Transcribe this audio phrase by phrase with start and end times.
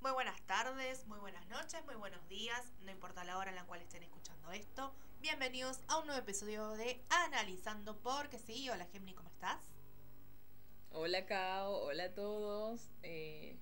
[0.00, 3.66] Muy buenas tardes, muy buenas noches, muy buenos días, no importa la hora en la
[3.66, 4.94] cual estén escuchando esto.
[5.20, 8.70] Bienvenidos a un nuevo episodio de Analizando porque sí.
[8.70, 9.60] Hola Gemini, ¿cómo estás?
[10.90, 12.88] Hola Cao, hola a todos.
[13.02, 13.58] Eh,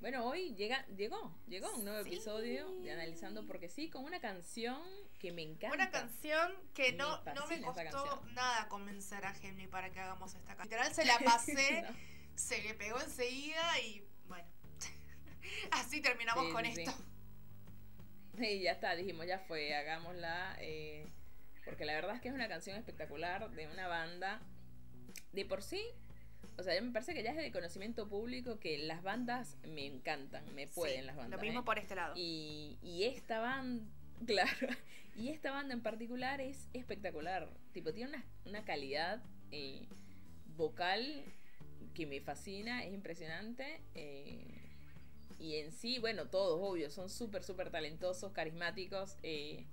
[0.00, 4.80] bueno, hoy llega, llegó, llegó un nuevo episodio de Analizando porque sí, con una canción
[5.22, 5.76] que me encanta.
[5.76, 10.56] Una canción que no, no me costó nada convencer a Gemini para que hagamos esta
[10.56, 10.80] canción.
[10.80, 11.84] Literal se la pasé,
[12.34, 14.48] se le pegó enseguida y bueno,
[15.70, 16.92] Así terminamos con esto.
[18.36, 20.56] Y ya está, dijimos, ya fue, hagámosla.
[20.58, 21.06] Eh,
[21.64, 24.40] porque la verdad es que es una canción espectacular de una banda.
[25.32, 25.82] De por sí,
[26.58, 30.52] o sea, me parece que ya es de conocimiento público que las bandas me encantan,
[30.54, 31.38] me pueden las bandas.
[31.38, 31.64] Lo mismo ¿eh?
[31.64, 32.14] por este lado.
[32.16, 33.86] Y, y esta banda,
[34.26, 34.68] claro,
[35.16, 37.48] y esta banda en particular es espectacular.
[37.72, 39.86] Tipo, tiene una, una calidad eh,
[40.56, 41.24] vocal
[41.94, 43.82] que me fascina, es impresionante.
[43.94, 44.62] Eh,
[45.38, 49.16] y en sí, bueno, todos, obvio, son súper, súper talentosos, carismáticos.
[49.22, 49.66] Eh,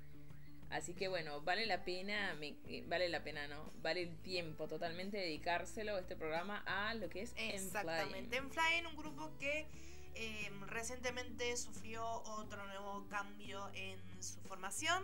[0.69, 3.71] así que bueno, vale la pena, me, eh, vale la pena, ¿no?
[3.81, 8.97] Vale el tiempo totalmente dedicárselo este programa a lo que es Exactamente, en Flying, un
[8.97, 9.67] grupo que
[10.15, 15.03] eh, recientemente sufrió otro nuevo cambio en su formación.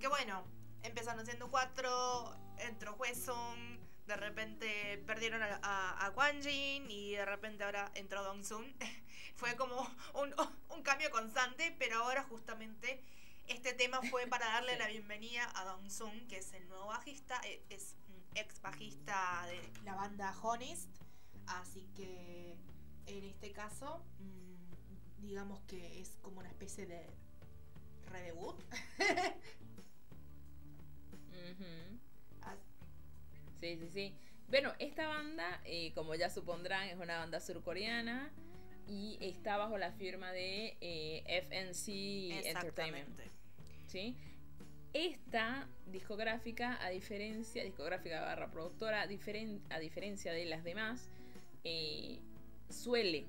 [0.00, 0.44] Que bueno,
[0.82, 8.24] empezaron siendo cuatro, entró Hueson de repente perdieron a, a, y de repente ahora entró
[8.24, 8.64] Dong Sun.
[9.36, 9.76] fue como
[10.14, 13.04] un, cambio constante, pero ahora justamente
[13.46, 17.40] este tema fue para darle la bienvenida a Dong Sun, que es el nuevo bajista,
[17.44, 20.88] e, es un ex bajista de la banda Honest,
[21.46, 22.56] así que
[23.06, 27.06] en este caso, mm, digamos que es como una especie de
[28.06, 28.60] redebut.
[33.60, 34.14] Sí, sí, sí.
[34.48, 38.30] Bueno, esta banda, eh, como ya supondrán, es una banda surcoreana
[38.88, 43.20] y está bajo la firma de eh, FNC Entertainment.
[43.86, 44.16] ¿Sí?
[44.92, 49.06] Esta discográfica, a diferencia, discográfica barra productora, a
[49.78, 51.08] diferencia de las demás,
[51.62, 52.18] eh,
[52.68, 53.26] suele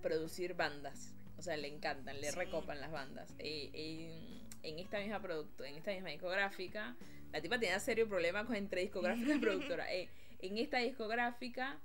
[0.00, 1.14] producir bandas.
[1.36, 3.34] O sea, le encantan, le recopan las bandas.
[3.38, 6.96] en, esta misma producto, en esta misma discográfica,
[7.32, 9.92] la tipa tenía serio problema con entre discográfica y productora.
[9.92, 10.08] Eh,
[10.40, 11.78] en esta discográfica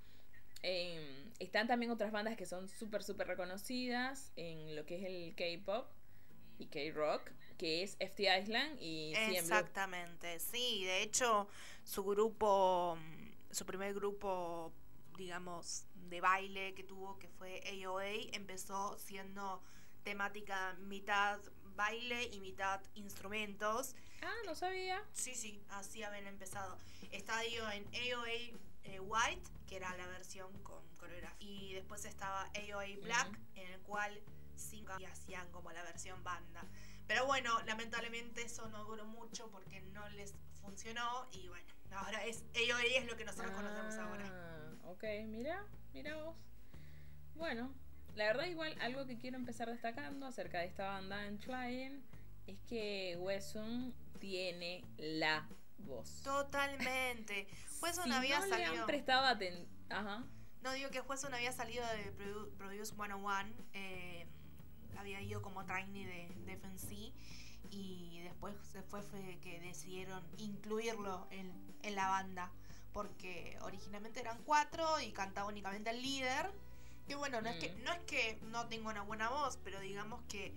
[0.62, 5.36] em, están también otras bandas que son súper, súper reconocidas en lo que es el
[5.36, 5.88] K-pop
[6.60, 10.84] y K-rock, que es FT Island y Exactamente, sí.
[10.86, 11.48] De hecho,
[11.84, 12.98] su grupo,
[13.52, 14.74] su primer grupo,
[15.18, 19.62] digamos, de baile que tuvo, que fue AOA, empezó siendo
[20.04, 21.40] temática mitad
[21.76, 23.96] baile y mitad instrumentos.
[24.22, 25.02] Ah, no sabía.
[25.14, 26.78] Sí, sí, así habían empezado.
[27.12, 31.38] Estadio en AOA eh, White, que era la versión con coreografía.
[31.40, 34.20] Y después estaba AOA Black, en el cual
[34.56, 36.64] cinco hacían como la versión banda.
[37.08, 42.44] Pero bueno, lamentablemente eso no duró mucho porque no les funcionó y bueno, ahora es
[42.54, 44.26] AOA es lo que nosotros conocemos ahora.
[44.30, 46.36] Ah, ok, mira, mira vos.
[47.36, 47.72] Bueno,
[48.16, 52.04] la verdad, igual, algo que quiero empezar destacando acerca de esta banda en Flying
[52.48, 55.48] es que Wesson tiene la
[55.80, 56.22] voz.
[56.24, 57.48] Totalmente.
[57.82, 58.74] Wesson había no salido.
[58.74, 59.68] Le han prestado atención.
[59.90, 60.26] Ajá.
[60.62, 62.12] No, digo que Wesson había salido de
[62.58, 63.54] Produce 101.
[63.74, 64.28] Eh,
[64.98, 67.14] había ido como trainee de, de FNC
[67.70, 72.52] y después se fue, fue que decidieron incluirlo en, en, la banda
[72.94, 76.52] porque originalmente eran cuatro y cantaba únicamente el líder
[77.08, 77.84] que bueno, no, es que, mm.
[77.84, 80.54] no es que no tenga una buena voz, pero digamos que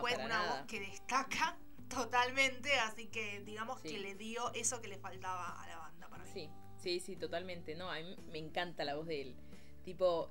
[0.00, 1.56] fue una voz que destaca
[1.88, 6.24] totalmente, así que digamos que le dio eso que le faltaba a la banda para
[6.24, 6.30] mí.
[6.32, 7.74] Sí, sí, sí, totalmente.
[7.74, 9.36] No, a mí me encanta la voz de él.
[9.84, 10.30] Tipo,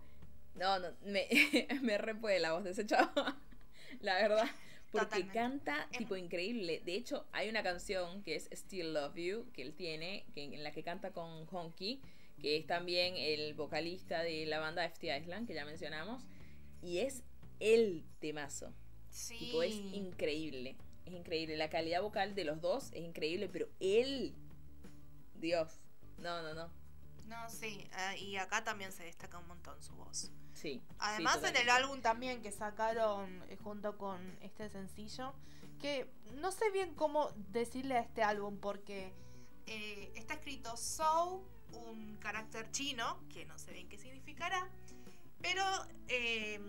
[0.56, 1.28] no, no, me,
[1.82, 3.12] me repuede la voz de ese chavo.
[4.02, 4.50] la verdad.
[4.92, 6.84] Porque canta tipo increíble.
[6.86, 10.64] De hecho, hay una canción que es Still Love You, que él tiene, que, en
[10.64, 12.00] la que canta con Honky
[12.44, 16.26] que es también el vocalista de la banda FT Island, que ya mencionamos,
[16.82, 17.24] y es
[17.62, 18.74] el temazo.
[19.10, 19.38] Sí.
[19.40, 20.76] Tipo, es increíble.
[21.06, 21.56] Es increíble.
[21.56, 24.36] La calidad vocal de los dos es increíble, pero él.
[25.36, 25.80] Dios.
[26.18, 26.70] No, no, no.
[27.28, 27.88] No, sí.
[27.98, 30.30] Eh, y acá también se destaca un montón su voz.
[30.54, 30.82] Sí.
[31.00, 35.34] Además, en el álbum también que sacaron eh, junto con este sencillo,
[35.80, 39.14] que no sé bien cómo decirle a este álbum porque
[39.66, 44.70] eh, está escrito So un carácter chino, que no sé bien qué significará,
[45.42, 45.64] pero
[46.08, 46.60] eh,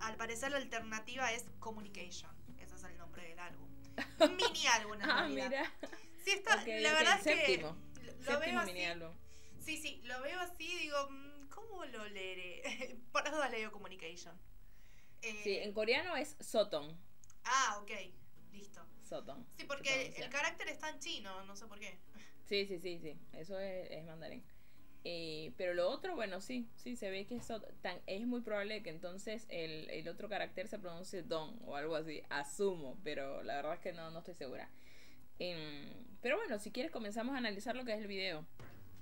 [0.00, 3.68] al parecer la alternativa es Communication, ese es el nombre del álbum.
[4.20, 5.72] Un mini álbum en ah, Mira.
[6.24, 8.72] Sí, está, la verdad es que lo veo así.
[9.60, 12.98] Sí, sí, lo veo así digo, mm, ¿cómo lo leeré?
[13.12, 14.38] Por eso leo Communication.
[15.20, 16.98] sí, en coreano es Soton.
[17.44, 17.90] Ah, ok,
[18.52, 18.80] listo.
[19.02, 19.46] Soton.
[19.56, 21.98] Sí, porque el carácter está en chino, no sé por qué.
[22.46, 24.42] Sí, sí, sí, sí, eso es, mandarín.
[25.06, 27.46] Eh, pero lo otro, bueno, sí, sí, se ve que es,
[27.82, 31.94] tan, es muy probable que entonces el, el, otro carácter se pronuncie don o algo
[31.94, 34.70] así, asumo, pero la verdad es que no, no estoy segura.
[35.38, 35.92] Em,
[36.22, 38.46] pero bueno, si quieres comenzamos a analizar lo que es el video.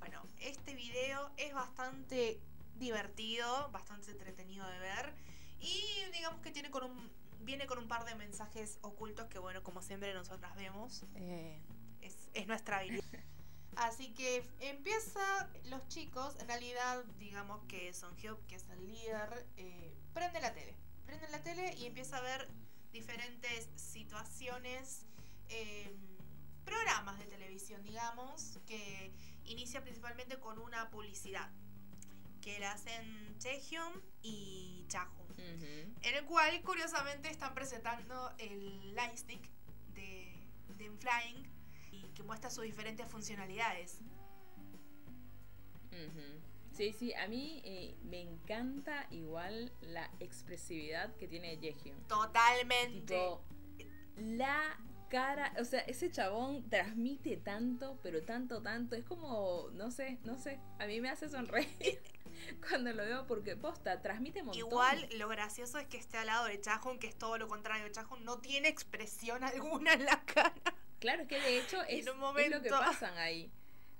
[0.01, 2.41] Bueno, este video es bastante
[2.77, 5.13] divertido, bastante entretenido de ver
[5.61, 7.11] y digamos que tiene con un,
[7.41, 11.61] viene con un par de mensajes ocultos que bueno, como siempre nosotras vemos, eh,
[12.01, 13.05] es, nuestra habilidad.
[13.77, 19.47] Así que empieza los chicos, en realidad digamos que Son Hyuk, que es el líder,
[19.57, 20.77] eh, prende la tele.
[21.07, 22.49] Prende la tele y empieza a ver
[22.93, 25.07] diferentes situaciones,
[25.49, 25.97] em,
[26.65, 29.13] programas de televisión, digamos, que
[29.45, 31.51] inicia principalmente con una publicidad
[32.41, 35.23] que la hacen Taehyung y Chahoon.
[35.39, 39.49] En el cual, curiosamente, están presentando el lightstick
[39.95, 40.47] de,
[40.77, 41.52] de Flying
[42.23, 43.99] que muestra sus diferentes funcionalidades.
[46.73, 52.03] Sí, sí, a mí eh, me encanta igual la expresividad que tiene Jaehyun.
[52.09, 53.21] Totalmente.
[54.17, 54.79] la
[55.11, 58.97] cara, o sea, ese chabón transmite tanto, pero tanto, tanto.
[58.97, 62.01] Es como, no sé, no sé, a mí me hace sonreír
[62.69, 64.59] cuando lo veo porque posta, transmite montón.
[64.59, 67.87] Igual lo gracioso es que esté al lado de Chajun, que es todo lo contrario.
[67.91, 70.75] Chajun no tiene expresión alguna en la cara.
[71.03, 73.51] Claro, es que de hecho es, lo que pasan ahí.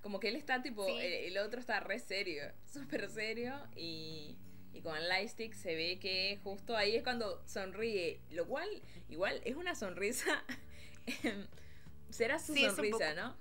[0.03, 4.37] Como que él está tipo, el, otro está re serio, súper serio y,
[4.73, 8.69] y con el lightstick se ve que justo ahí es cuando sonríe, lo cual
[9.09, 10.45] igual es una sonrisa,
[12.11, 13.37] será su sonrisa, ¿no?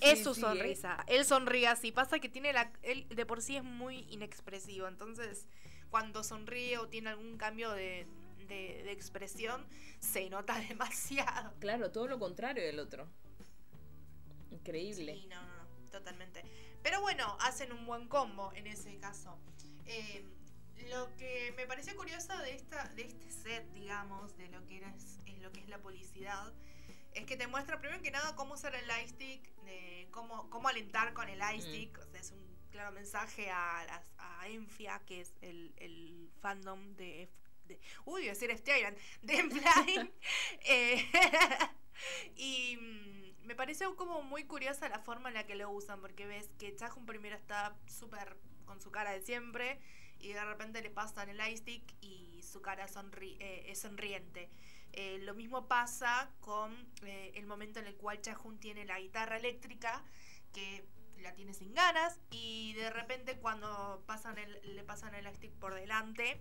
[0.00, 1.04] es su sonrisa.
[1.06, 1.92] Él sonríe así.
[1.92, 2.72] Pasa que tiene la.
[2.82, 4.88] Él de por sí es muy inexpresivo.
[4.88, 5.46] Entonces,
[5.90, 8.06] cuando sonríe o tiene algún cambio de,
[8.46, 9.66] de, expresión,
[10.00, 11.54] se nota demasiado.
[11.58, 13.08] Claro, todo lo contrario del otro.
[14.50, 15.14] Increíble.
[15.14, 16.42] Sí, no, no, no, totalmente.
[16.82, 19.38] Pero bueno, hacen un buen combo en ese caso.
[19.86, 20.24] Eh,
[20.90, 24.94] lo que me pareció curioso de esta, de este set, digamos, de lo que era
[24.94, 26.52] es lo que es la publicidad,
[27.14, 29.50] es que te muestra primero que nada cómo usar el lightstick,
[30.10, 31.98] cómo, cómo alentar con el lightstick.
[31.98, 37.30] O sea, es un claro mensaje a, a Enfia, que es el, fandom de,
[37.66, 38.62] de, Uy, voy a decir F
[39.22, 40.10] de Flying.
[40.60, 41.10] Eh,
[42.36, 46.26] y mm, me pareció como muy curiosa la forma en la que lo usan, porque
[46.26, 49.80] ves que Chajun primero está súper con su cara de siempre
[50.18, 54.50] y de repente le pasan el lightstick y su cara eh, es sonriente.
[54.92, 56.74] Eh, lo mismo pasa con
[57.04, 60.02] eh, el momento en el cual Chahun tiene la guitarra eléctrica,
[60.52, 60.86] que
[61.18, 64.04] la tiene sin ganas, y de repente cuando
[64.64, 66.40] le pasan el stick por delante,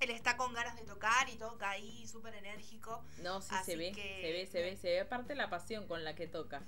[0.00, 3.02] él está con ganas de tocar y toca ahí súper enérgico.
[3.22, 6.14] No, sí, se ve, se ve, se ve, se ve aparte la pasión con la
[6.14, 6.62] que toca.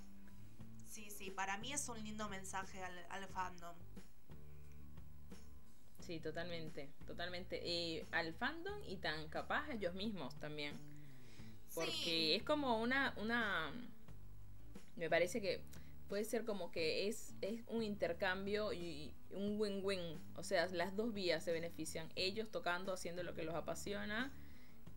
[0.91, 3.75] Sí, sí, para mí es un lindo mensaje al, al fandom.
[6.07, 7.67] Sí, totalmente, totalmente.
[7.67, 10.79] Y al fandom y tan capaz ellos mismos también.
[11.75, 13.73] Porque es como una, una.
[14.97, 15.63] Me parece que
[16.13, 20.21] puede ser como que es, es un intercambio y un win-win.
[20.37, 22.13] O sea, las dos vías se benefician.
[22.17, 24.31] Ellos tocando, haciendo lo que los apasiona.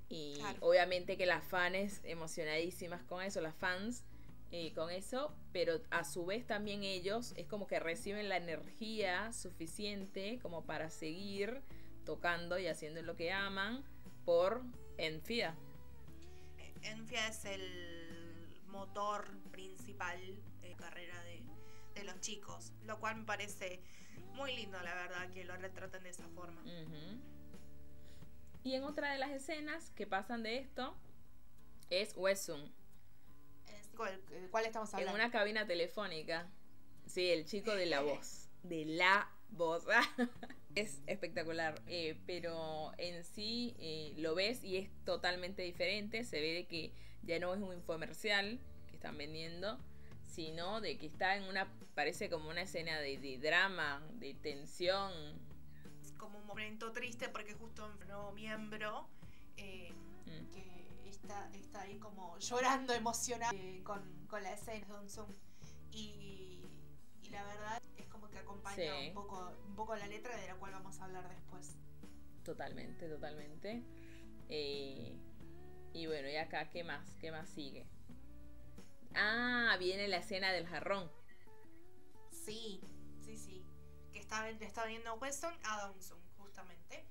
[0.09, 4.03] Y obviamente que las fans emocionadísimas con eso, las fans
[4.51, 9.31] eh, con eso, pero a su vez también ellos es como que reciben la energía
[9.31, 11.61] suficiente como para seguir
[12.03, 13.85] tocando y haciendo lo que aman
[14.25, 14.63] por
[14.97, 15.55] Enfia.
[16.81, 20.19] Enfia es el motor principal
[20.75, 21.43] carrera de,
[22.03, 23.81] los chicos, lo cual me parece
[24.33, 26.61] muy lindo, la verdad, que lo retraten de esa forma.
[28.63, 30.95] Y en otra de las escenas que pasan de esto
[31.89, 32.69] es Wesung.
[33.95, 35.17] ¿Cuál, estamos hablando?
[35.17, 36.49] En una cabina telefónica.
[37.05, 38.49] Sí, el chico de la voz.
[38.63, 39.85] De la voz.
[40.75, 46.23] es espectacular, eh, pero en sí eh, lo ves y es totalmente diferente.
[46.23, 46.91] Se ve de que
[47.23, 49.79] ya no es un infomercial que están vendiendo,
[50.35, 55.11] sino de que está en una, parece como una escena de, drama, de tensión.
[56.01, 59.07] Es como un momento triste porque justo un nuevo miembro
[59.57, 59.93] eh,
[60.25, 60.51] mm.
[60.51, 65.29] que está, está ahí como llorando emocionado con, con la escena de un Zoom.
[65.91, 66.61] Y,
[67.23, 67.81] y la verdad
[68.45, 71.75] acompaña un, poco, un poco la letra de la cual vamos a hablar después.
[72.43, 73.83] Totalmente, totalmente.
[74.49, 75.17] Eh,
[75.93, 77.15] y bueno, y acá, ¿qué más?
[77.19, 77.87] ¿Qué más sigue?
[79.15, 81.11] Ah, viene la escena del jarrón.
[82.31, 82.81] Sí,
[83.21, 83.65] sí, sí.
[84.13, 87.05] está, está viendo Weston a Dawson, justamente.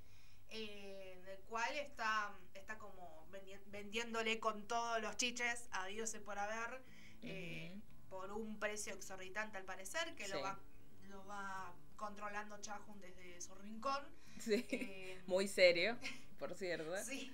[0.51, 3.27] Eh, del cual está, está como
[3.67, 6.81] vendiéndole con todos los chiches a Dios y por haber,
[7.23, 7.77] eh,
[8.09, 10.61] por un precio exorbitante al parecer, que lo, va,
[11.09, 14.05] lo va controlando Chahun desde su rincón.
[14.39, 14.65] Sí.
[14.71, 15.97] Eh, Muy serio,
[16.39, 16.97] por cierto.
[17.03, 17.33] sí,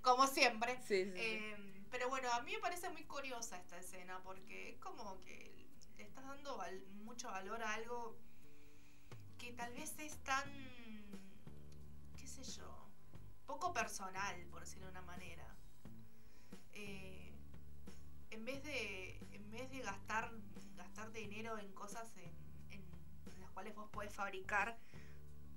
[0.00, 0.78] como siempre.
[1.90, 5.66] Pero bueno, a mí me parece muy curiosa esta escena porque es como que
[5.96, 6.60] le estás dando
[7.04, 8.16] mucho valor a algo
[9.38, 10.50] que tal vez es tan
[12.16, 12.88] qué sé yo,
[13.46, 15.56] poco personal, por decirlo de una manera.
[16.72, 17.32] Eh,
[18.30, 20.30] en vez de en vez de gastar
[20.76, 22.34] gastar dinero en cosas en,
[23.40, 24.78] las cuales vos podés fabricar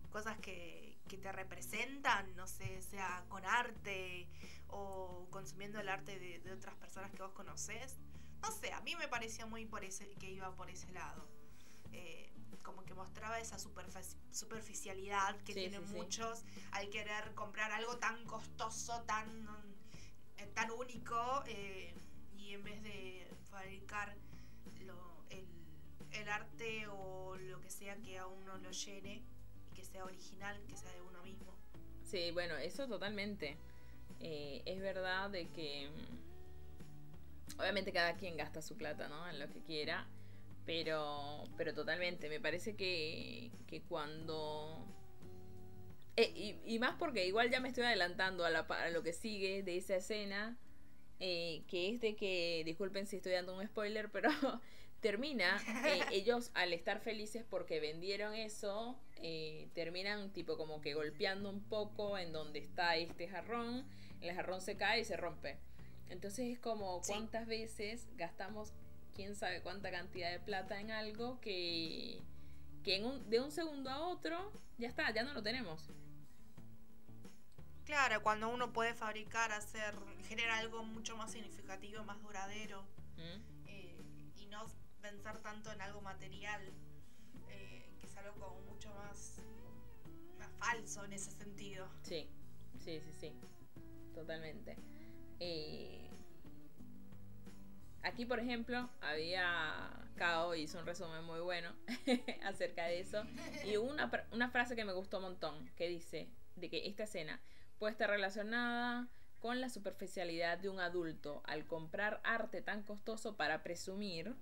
[0.10, 4.28] cosas que, que, te representan, no sé, sea con arte
[4.68, 7.98] o consumiendo el arte de, otras personas que vos conocés.
[8.42, 11.28] No sé, a mí me parecía muy por ese, que iba por ese lado.
[11.92, 12.32] Eh,
[12.64, 13.58] como que mostraba esa
[14.32, 19.28] superficialidad que tienen muchos al querer comprar algo tan costoso, tan,
[20.38, 21.96] eh, tan único, eh,
[22.38, 24.16] y en vez de fabricar
[26.12, 29.24] el, arte o lo que sea que a uno lo llene,
[29.92, 31.54] sea original, que sea de uno mismo.
[32.04, 33.58] Sí, bueno, eso totalmente.
[34.20, 39.30] Eh, es verdad de que mm, obviamente cada quien gasta su plata, ¿no?
[39.30, 40.08] En lo que quiera.
[40.66, 44.86] Pero, pero totalmente, me parece que, que cuando...
[46.16, 49.64] Eh, y, más porque igual ya me estoy adelantando a, la, a lo que sigue
[49.64, 50.58] de esa escena,
[51.20, 54.30] eh, que es de que, disculpen si estoy dando un spoiler, pero
[55.02, 59.00] termina, eh, ellos al estar felices porque vendieron eso,
[59.74, 63.86] terminan tipo como que golpeando un poco en donde está este jarrón,
[64.22, 65.58] el jarrón se cae y se rompe.
[66.10, 68.74] Entonces es como cuántas veces gastamos
[69.14, 72.22] quién sabe cuánta cantidad de plata en algo que,
[72.84, 75.90] que de un segundo a otro ya está, ya no lo tenemos.
[77.86, 79.96] Claro, cuando uno puede fabricar, hacer,
[80.28, 82.84] generar algo mucho más significativo, más duradero
[83.18, 83.59] mm.
[85.02, 86.62] Pensar tanto en algo material,
[87.50, 89.40] eh, que es algo como mucho más,
[90.38, 91.88] más falso en ese sentido.
[92.04, 92.30] Sí,
[92.80, 93.34] sí, sí, sí,
[94.14, 94.78] totalmente.
[95.40, 96.10] Eh,
[98.04, 101.74] Aquí, por ejemplo, había Kao hizo un resumen muy bueno
[102.44, 103.24] acerca de eso.
[103.66, 107.42] Y una, una frase que me gustó un montón, que dice de que esta escena
[107.78, 109.08] puede estar relacionada
[109.40, 114.36] con la superficialidad de un adulto al comprar arte tan costoso para presumir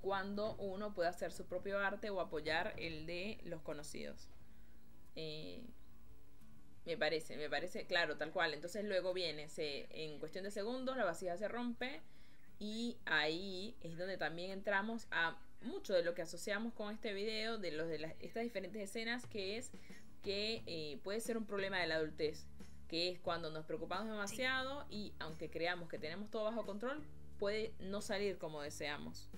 [0.00, 4.28] cuando uno puede hacer su propio arte o apoyar el de los conocidos.
[5.16, 5.62] Eh,
[6.84, 8.54] me parece, me parece, claro, tal cual.
[8.54, 12.00] Entonces luego viene, se, en cuestión de segundos, la vasija se rompe
[12.58, 17.58] y ahí es donde también entramos a mucho de lo que asociamos con este video,
[17.58, 19.70] de, los de las, estas diferentes escenas, que es
[20.22, 22.46] que eh, puede ser un problema de la adultez,
[22.88, 27.02] que es cuando nos preocupamos demasiado y aunque creamos que tenemos todo bajo control,
[27.38, 29.28] puede no salir como deseamos.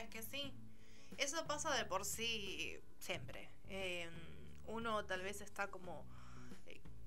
[0.00, 0.52] Es que sí,
[1.18, 3.48] eso pasa de por sí siempre.
[3.68, 4.08] Eh,
[4.66, 6.04] uno tal vez está como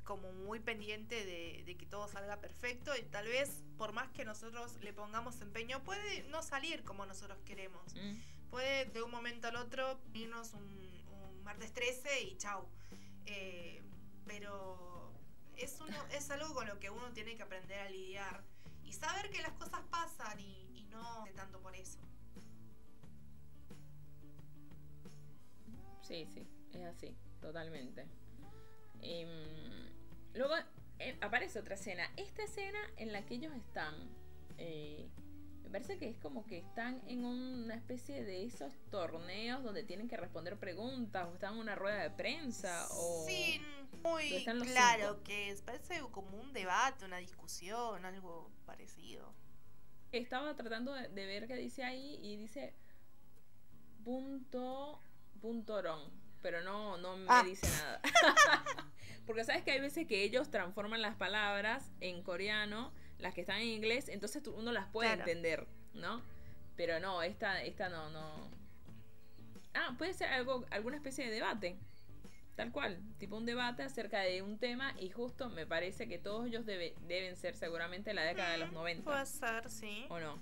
[0.10, 4.75] como muy pendiente de, que todo salga perfecto y tal vez por más que nosotros
[4.81, 7.93] le pongamos empeño puede no salir como nosotros queremos.
[7.93, 8.50] Mm.
[8.50, 12.67] Puede de un momento al otro irnos un, martes 13 y chau.
[13.27, 13.84] Eh,
[14.25, 15.13] pero
[15.58, 18.43] es, uno, es algo con lo que uno tiene que aprender a lidiar
[18.84, 22.00] y saber que las cosas pasan y, y no tanto por eso.
[26.10, 28.06] Sí, sí, es así, totalmente.
[29.01, 29.80] Em,
[30.34, 30.54] Luego
[31.00, 32.10] eh, aparece otra escena.
[32.18, 33.96] Esta escena en la que ellos están.
[34.58, 35.10] Eh,
[35.63, 40.08] me parece que es como que están en una especie de esos torneos donde tienen
[40.08, 43.62] que responder preguntas o están en una rueda de prensa o sí
[44.04, 49.32] muy claro que parece como un debate una discusión algo parecido
[50.12, 52.74] estaba tratando de, ver qué dice ahí y dice
[54.04, 55.00] punto
[55.39, 57.43] puntorón pero no no me ah.
[57.43, 58.01] dice nada
[59.29, 63.58] Porque sabes que hay veces que ellos transforman las palabras en coreano, las que están
[63.58, 66.24] en inglés, entonces uno las puede entender, ¿no?
[66.75, 68.50] Pero no, esta, esta no, no.
[69.75, 71.77] Ah, puede ser algo, alguna especie de debate.
[72.55, 76.48] Tal cual, tipo un debate acerca de un tema y justo me parece que todos
[76.48, 79.03] ellos deben ser seguramente la década de los 90.
[79.03, 80.08] Mm, puede ser, sí.
[80.10, 80.41] ¿O no?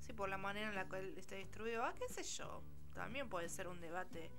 [0.00, 1.82] Sí, por la manera en la cual está distribuido.
[1.82, 2.62] Ah, qué sé yo.
[2.96, 4.32] También puede ser un debate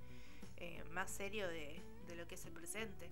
[0.56, 3.10] eh, más serio de, de lo que es el presente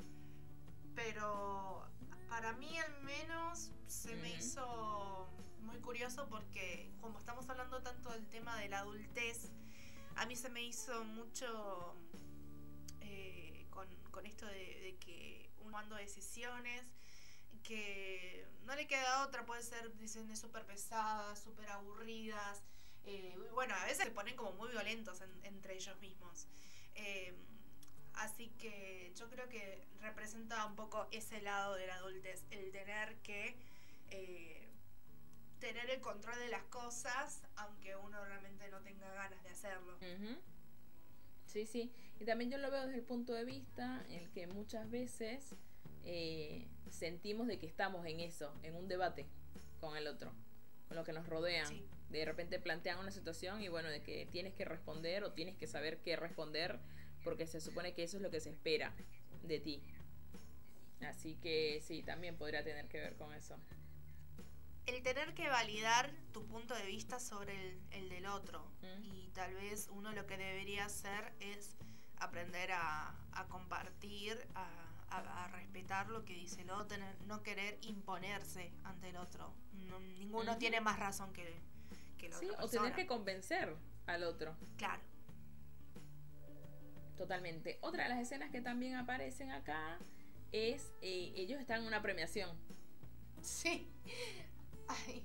[0.96, 1.86] pero
[2.28, 5.28] para mí al menos se me hizo
[5.60, 9.52] muy curioso porque como estamos hablando tanto del tema de la adultez,
[10.16, 11.94] a mí se me hizo mucho
[13.02, 13.86] eh, con,
[14.24, 16.82] esto de, que uno tomando decisiones
[17.62, 22.62] que no le queda otra, puede ser decisiones súper pesadas, súper aburridas.
[23.06, 26.46] Eh, bueno, a veces se ponen como muy violentos entre ellos mismos.
[26.94, 27.34] Eh,
[28.14, 33.16] así que yo creo que representa un poco ese lado de la adultez, el tener
[33.22, 33.56] que
[34.10, 34.68] eh,
[35.58, 39.96] tener el control de las cosas, aunque uno realmente no tenga ganas de hacerlo.
[41.46, 41.92] Sí, sí.
[42.20, 45.54] Y también yo lo veo desde el punto de vista en el que muchas veces
[46.04, 49.26] eh, sentimos de que estamos en eso, en un debate
[49.80, 50.32] con el otro,
[50.88, 51.72] con lo que nos rodean.
[52.10, 55.66] De repente plantean una situación y bueno, de que tienes que responder o tienes que
[55.66, 56.78] saber qué responder
[57.24, 58.94] porque se supone que eso es lo que se espera
[59.42, 59.82] de ti.
[61.02, 63.56] Así que sí, también podría tener que ver con eso.
[64.86, 68.64] El tener que validar tu punto de vista sobre el, del otro.
[69.02, 71.74] Y tal vez uno lo que debería hacer es
[72.18, 73.12] aprender a,
[73.48, 76.96] compartir, a, respetar lo que dice el otro,
[77.26, 79.52] no querer imponerse ante el otro.
[80.18, 81.60] ninguno tiene más razón que,
[82.16, 84.56] que sí, O tener que convencer al otro.
[84.76, 85.02] Claro.
[87.16, 87.78] Totalmente.
[87.80, 89.98] Otra de las escenas que también aparecen acá
[90.52, 92.56] es eh, ellos están en una premiación.
[93.42, 93.88] Sí.
[94.88, 95.24] Ay,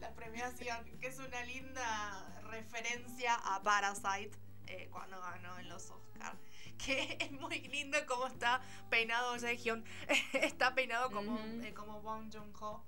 [0.00, 4.36] la premiación, que es una linda referencia a Parasite
[4.66, 6.38] eh, cuando ganó en los Oscars.
[6.84, 8.60] Que es muy lindo cómo está
[8.90, 9.84] peinado Jaehyun.
[10.32, 12.84] está peinado como, eh, como Bong Joon-ho.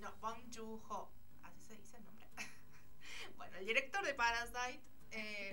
[0.00, 1.08] no, Bong Joon-ho.
[1.44, 2.26] Así se dice el nombre.
[3.50, 4.80] Bueno, el director de Parasite.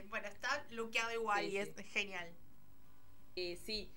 [0.09, 2.29] bueno, está luqueado igual y es genial.
[3.35, 3.91] sí,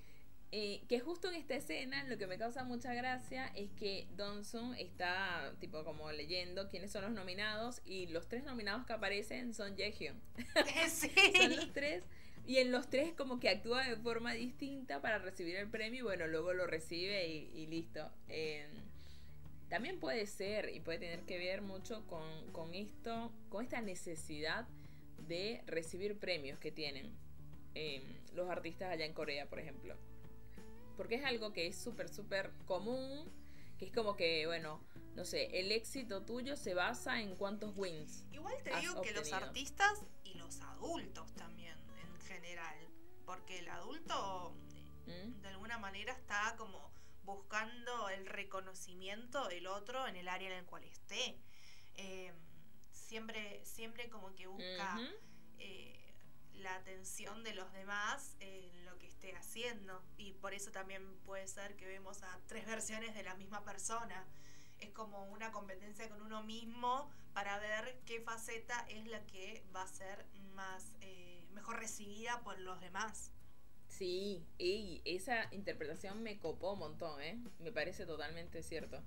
[0.52, 4.74] eh, que justo en esta escena lo que me causa mucha gracia es que Donson
[4.74, 9.76] está tipo como leyendo quiénes son los nominados y los tres nominados que aparecen son
[9.76, 10.20] Jaehyun.
[10.88, 11.12] Sí.
[11.36, 12.02] son los tres
[12.48, 16.02] y en los tres como que actúa de forma distinta para recibir el premio y
[16.02, 18.10] bueno, luego lo recibe y, listo.
[18.26, 18.70] Em,
[19.70, 24.68] también puede ser y puede tener que ver mucho con, con esto, con esta necesidad
[25.26, 27.16] de recibir premios que tienen
[27.74, 28.02] em,
[28.34, 29.96] los artistas allá en Corea, por ejemplo
[31.00, 33.24] porque es algo que es súper, súper común,
[33.78, 34.82] que es como que, bueno,
[35.14, 38.26] no sé, el éxito tuyo se basa en cuántos wins.
[38.32, 42.76] Igual te digo que los artistas y los adultos también, en general,
[43.24, 44.52] porque el adulto
[45.06, 45.40] ¿Mm?
[45.40, 46.90] de alguna manera está como
[47.24, 51.38] buscando el reconocimiento del otro en el área en el cual esté.
[51.94, 52.34] Em,
[52.90, 54.98] siempre, siempre como que busca
[55.58, 56.14] eh,
[56.54, 60.02] la atención de los demás en lo que esté haciendo.
[60.16, 64.26] Y por eso también puede ser que vemos a tres versiones de la misma persona.
[64.78, 69.82] Es como una competencia con uno mismo para ver qué faceta es la que va
[69.82, 73.32] a ser más eh, mejor recibida por los demás.
[74.00, 77.38] Sí, y esa interpretación me copó un montón, ¿eh?
[77.58, 79.02] Me parece totalmente cierto.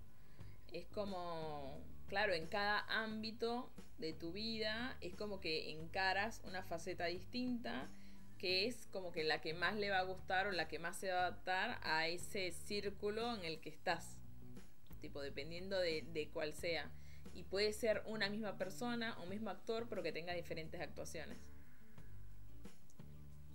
[0.71, 7.07] Es como, claro, en cada ámbito de tu vida es como que encaras una faceta
[7.07, 7.89] distinta
[8.37, 10.95] que es como que la que más le va a gustar o la que más
[10.97, 14.15] se va a adaptar a ese círculo en el que estás.
[15.01, 16.91] Tipo, dependiendo de, de cuál sea.
[17.33, 21.39] Y puede ser una misma persona o mismo actor, pero que tenga diferentes actuaciones.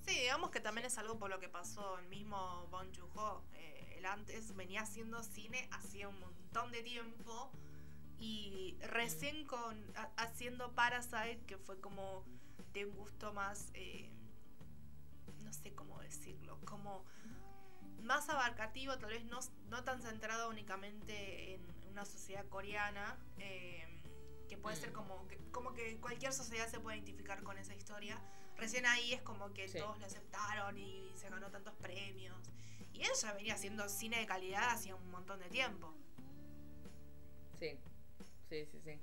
[0.08, 3.44] Sí, digamos que también es algo por lo que pasó el mismo Bon Joon-ho.
[3.52, 7.50] Eh, él antes venía haciendo cine hacía un montón de tiempo
[8.18, 9.76] y recién con
[10.16, 12.24] haciendo Parasite, que fue como
[12.72, 14.10] de un gusto más eh,
[15.44, 17.04] no sé cómo decirlo, como
[18.02, 23.84] más abarcativo, tal vez no, no tan centrado únicamente en una sociedad coreana, eh,
[24.48, 24.94] que puede ser mm.
[24.94, 28.18] como que, como que cualquier sociedad se puede identificar con esa historia.
[28.58, 32.36] Recién ahí es como que todos lo aceptaron y se ganó tantos premios.
[32.92, 35.94] Y ella venía haciendo cine de calidad hacía un montón de tiempo.
[37.58, 37.78] Sí,
[38.50, 39.00] sí, sí, sí.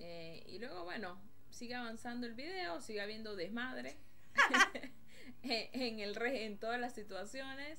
[0.00, 3.96] Eh, y luego, bueno, sigue avanzando el video, sigue habiendo desmadre.
[5.42, 7.78] en el en todas las situaciones.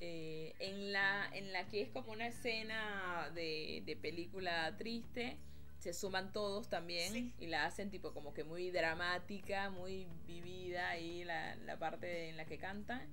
[0.00, 5.36] Eh, en la en la que es como una escena de, película triste,
[5.78, 11.24] se suman todos también y la hacen tipo como que muy dramática, muy vivida ahí
[11.24, 13.08] la, la parte en la que cantan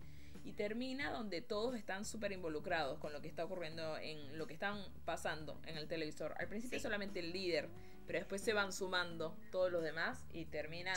[0.45, 4.54] y termina donde todos están súper involucrados con lo que está ocurriendo en lo que
[4.54, 6.36] están pasando en el televisor.
[6.38, 7.67] Al principio solamente el líder,
[8.06, 10.95] pero después se van sumando todos los demás y terminan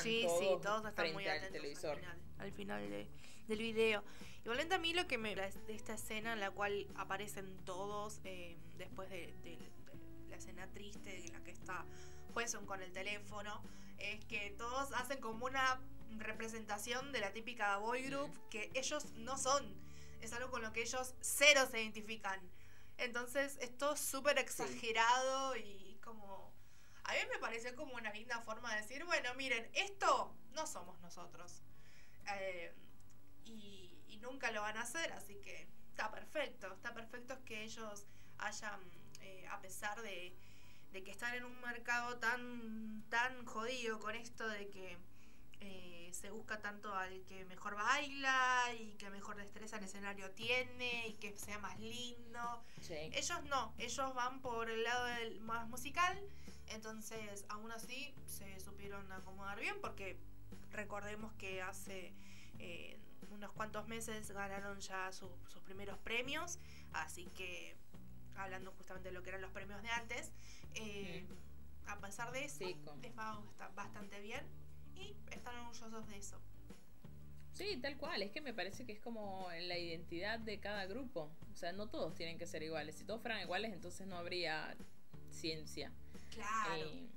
[0.61, 1.99] todos, frente al televisor.
[2.39, 2.91] Al final,
[3.49, 4.05] del video.
[4.43, 8.57] Igualmente a mí lo que me de esta escena en la cual aparecen todos eh,
[8.77, 9.33] después de,
[9.87, 9.88] la
[10.39, 11.85] escena triste en la que está
[12.35, 13.63] Hueson con el teléfono,
[13.99, 15.81] es que todos hacen como una
[16.17, 19.77] representación de la típica boy group que ellos no son.
[20.21, 22.41] Es algo con lo que ellos cero se identifican.
[22.97, 26.53] Entonces es todo súper exagerado y como...
[27.05, 31.01] A mí me pareció como una linda forma de decir, bueno, miren, esto no somos
[31.01, 31.63] nosotros.
[32.37, 32.75] Eh,
[33.47, 36.71] y, y, nunca lo van a hacer, así que está perfecto.
[36.75, 38.05] Está perfecto que ellos
[38.39, 38.81] hayan,
[39.21, 40.35] eh, a pesar de,
[40.93, 44.99] de, que están en un mercado tan, tan jodido con esto de que
[45.61, 51.09] eh, se busca tanto al que mejor baila y que mejor destreza en escenario tiene
[51.09, 52.65] y que sea más lindo.
[52.89, 56.19] Ellos no, ellos van por el lado del más musical,
[56.69, 60.17] entonces aún así se supieron acomodar bien porque
[60.71, 62.13] recordemos que hace
[62.59, 62.99] eh,
[63.31, 66.59] unos cuantos meses ganaron ya sus primeros premios,
[66.93, 67.77] así que
[68.39, 70.33] hablando justamente de lo que eran los premios de antes,
[70.75, 71.27] eh,
[71.87, 74.45] a pesar de eso, está bastante bien
[74.95, 76.41] y están orgullosos de eso.
[77.53, 78.23] Sí, tal cual.
[78.23, 81.31] Es que me parece que es como la identidad de cada grupo.
[81.53, 82.95] O sea, no todos tienen que ser iguales.
[82.95, 84.77] Si todos fueran iguales, entonces no habría
[85.31, 85.93] ciencia.
[86.31, 86.85] Claro.
[86.85, 87.09] Eh,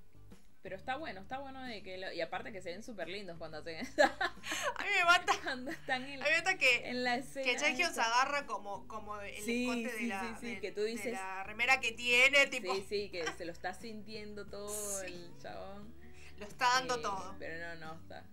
[0.61, 1.99] pero está bueno, está bueno de que...
[2.13, 4.03] y aparte que se ven súper lindos cuando hacen eso.
[4.03, 5.33] a mí me mata...
[5.43, 7.45] Cuando están en, a mí me mata que, en la escena.
[7.45, 11.43] Que se agarra como, como el sí, escote de, la, que tú dices, de la
[11.43, 12.75] remera que tiene, tipo...
[12.75, 15.93] Sí, sí, que se lo está sintiendo todo el chabón.
[16.37, 17.35] Lo está dando todo.
[17.39, 18.25] Pero no, no, está.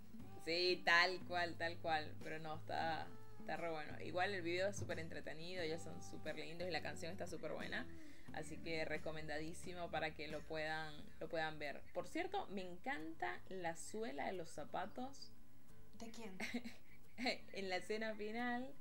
[0.44, 2.14] Sí, tal cual, tal cual.
[2.22, 3.06] Pero no, está,
[3.40, 4.00] está re bueno.
[4.02, 7.52] Igual el video es súper entretenido, ellos son súper lindos y la canción está súper
[7.52, 7.86] buena.
[8.34, 11.80] Así que recomendadísimo para que lo puedan, lo puedan ver.
[11.92, 15.32] Por cierto, me encanta la suela de los zapatos.
[15.98, 16.36] ¿De quién?
[17.52, 18.72] en la escena final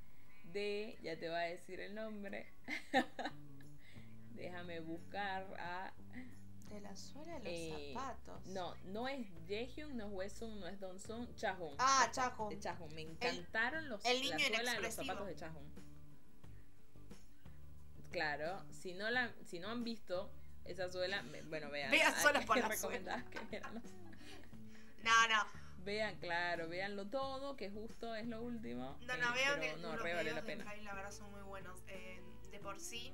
[0.53, 2.47] de, ya te voy a decir el nombre.
[4.36, 5.93] Déjame buscar a
[6.69, 8.45] de la suela de los eh, zapatos.
[8.47, 11.75] No, no es Jaehyun, no es Wesung, no es Donsung, Chahun.
[11.79, 12.60] Ah, Chahun.
[12.60, 12.93] Chahun.
[12.93, 15.87] Me encantaron los, el niño la suela de los zapatos de Chahun.
[18.17, 20.32] Claro, si no la, si no han visto
[20.65, 21.91] esa suela, bueno, vean.
[21.91, 23.23] Vean solas por la suela.
[23.51, 25.45] Que no, no.
[25.86, 28.97] Vean, claro, véanlo todo, que justo es lo último.
[29.01, 30.65] No, no, eh, vean que no, los vale la pena.
[30.84, 31.80] la verdad son muy buenos.
[31.88, 33.13] Eh, de por sí,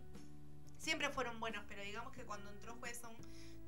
[0.78, 3.14] siempre fueron buenos, pero digamos que cuando entró Hueson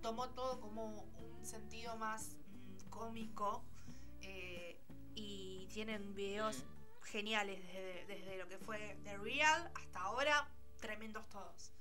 [0.02, 3.66] tomó todo como un sentido más mm, cómico
[4.22, 4.80] eh,
[5.16, 6.64] y tienen videos
[7.04, 7.62] geniales
[8.08, 10.48] desde, lo que fue The Real hasta ahora,
[10.86, 11.72] tremendos todos.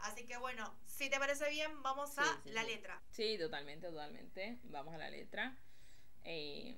[0.00, 3.00] Así que bueno, si te parece bien, vamos a la letra.
[3.10, 4.58] Sí, totalmente, totalmente.
[4.64, 5.56] Vamos a la letra.
[6.24, 6.76] Eh,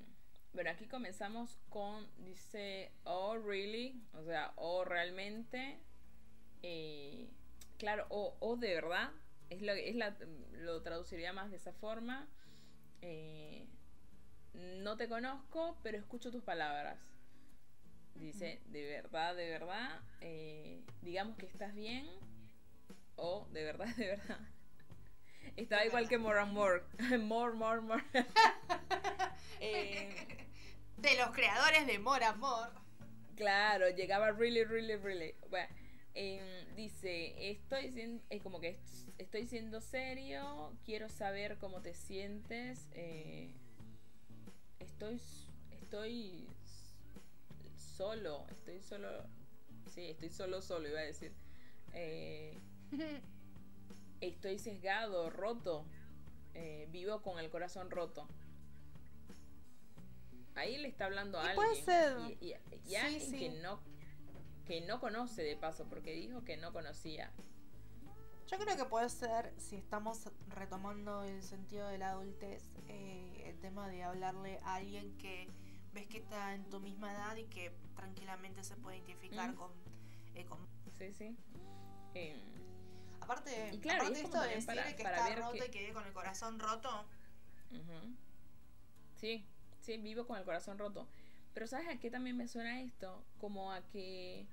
[0.52, 5.80] bueno, aquí comenzamos con, dice, oh, really, o sea, oh, realmente.
[6.62, 7.28] Eh,
[7.76, 9.10] claro, o, o de verdad,
[9.50, 10.16] es lo, es la,
[10.52, 12.28] lo traduciría más de esa forma.
[13.02, 13.66] Eh,
[14.52, 16.98] no te conozco, pero escucho tus palabras.
[18.14, 22.06] Dice, de verdad, de verdad, eh, digamos que estás bien,
[23.16, 24.38] o de verdad, de verdad.
[25.56, 26.82] Estaba igual que More and More.
[27.18, 28.04] more, more, more.
[29.60, 30.10] Eh,
[30.98, 32.70] de los creadores de More and More.
[33.34, 35.34] Claro, llegaba really, really, really.
[35.48, 35.68] Bueno,
[36.76, 38.78] dice, estoy siendo, es como que
[39.18, 43.54] estoy siendo serio, quiero saber cómo te sientes, eh,
[44.80, 45.20] estoy,
[45.70, 46.46] estoy
[47.96, 49.08] solo, estoy solo,
[49.86, 51.32] sí, estoy solo, solo, iba a decir.
[51.92, 52.60] Eh,
[54.20, 55.86] estoy sesgado, roto,
[56.54, 58.28] eh, vivo con el corazón roto.
[60.56, 61.56] Ahí le está hablando a alguien.
[61.56, 62.16] Puede ser.
[62.40, 62.54] Y,
[62.94, 63.80] alguien que no
[64.66, 67.30] que no conoce de paso, porque dijo que no conocía.
[68.46, 73.58] Yo creo que puede ser, si estamos retomando el sentido de la adultez, eh, el
[73.60, 75.48] tema de hablarle a alguien que
[75.94, 79.56] ves que está en tu misma edad y que tranquilamente se puede identificar mm.
[79.56, 79.70] con,
[80.34, 80.58] eh, con,
[80.98, 81.36] Sí, sí.
[82.14, 82.40] Em,
[83.20, 86.58] aparte, y claro, aparte esto de decir que está roto y que con el corazón
[86.58, 87.06] roto.
[89.16, 89.44] Sí,
[89.80, 91.08] sí, vivo con el corazón roto.
[91.54, 93.24] Pero ¿sabes a qué también me suena esto?
[93.38, 94.46] Como a que...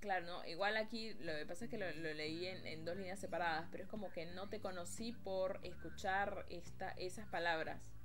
[0.00, 3.66] Claro, no, igual aquí lo que pasa es que lo, leí en, dos líneas separadas,
[3.70, 7.97] pero es como que no te conocí por escuchar esta, esas palabras.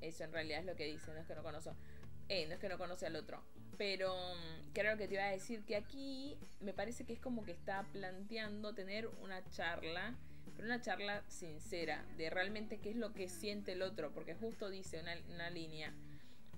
[0.00, 1.74] Eso en realidad es lo que dice, no es que no conozco.
[2.28, 3.42] Eh, no es que no conoce al otro.
[3.76, 7.52] Pero mm, que te iba a decir que aquí me parece que es como que
[7.52, 10.16] está planteando tener una charla
[10.58, 14.70] pero una charla sincera de realmente qué es lo que siente el otro, porque justo
[14.70, 15.94] dice una, línea,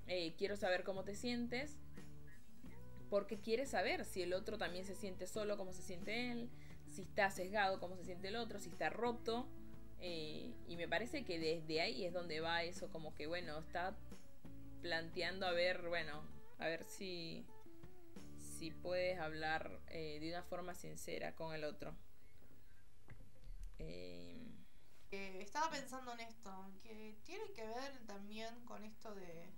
[0.07, 1.77] eh, quiero saber cómo te sientes,
[3.11, 6.49] porque quiere saber si el otro también se siente solo, cómo se siente él,
[6.87, 9.47] si está sesgado, cómo se siente el otro, si está roto,
[10.03, 13.95] Eh, y me parece que desde ahí es donde va eso, como que bueno, está
[14.81, 16.23] planteando a ver, bueno,
[16.59, 17.45] a ver si,
[18.39, 21.95] si puedes hablar eh, de una forma sincera con el otro.
[23.79, 24.39] Eh,
[25.11, 26.51] estaba pensando en esto,
[26.83, 29.51] que tiene que ver también con esto de